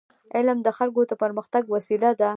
[0.35, 2.29] علم د خلکو د پرمختګ وسیله ده.